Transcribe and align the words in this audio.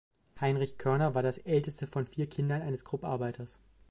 Heinrich 0.39 0.79
Körner 0.79 1.13
war 1.13 1.21
das 1.21 1.37
älteste 1.37 1.85
von 1.85 2.05
vier 2.05 2.25
Kindern 2.27 2.63
eines 2.63 2.85
Krupp-Arbeiters. 2.85 3.59